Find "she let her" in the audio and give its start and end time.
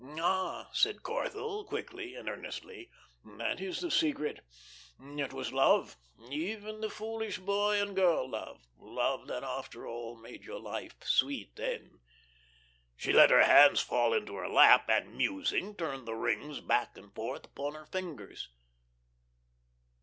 12.95-13.43